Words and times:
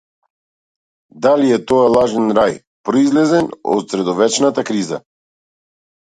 Дали 1.25 1.51
е 1.57 1.59
тоа 1.71 1.83
лажен 1.97 2.33
рај, 2.39 2.57
произлезен 2.91 3.51
од 3.75 3.95
средовечната 3.95 4.67
криза? 4.73 5.03